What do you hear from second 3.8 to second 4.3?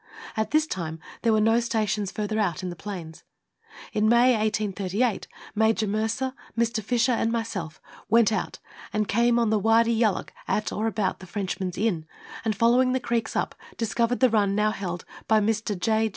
In